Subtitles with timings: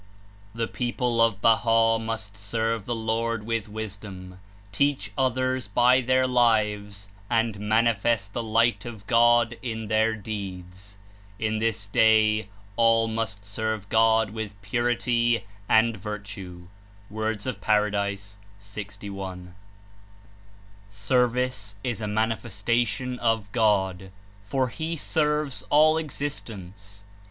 [0.55, 4.39] ^'The people of Baha' must serve the Lord ziith liisdom,
[4.71, 10.97] teach others by their Frees, and manifest the lii^ht of God in their deeds
[11.37, 16.65] J' ''In this day all must serve God iiith purity and virtue
[17.09, 17.35] J' (W.
[17.37, 19.47] 6i.)
[20.89, 24.09] Service is a manifestation of God,
[24.43, 27.03] for He serves all existence.